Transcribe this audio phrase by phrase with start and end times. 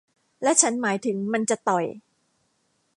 [0.43, 1.85] และฉันหมายถึงมันจะต่อย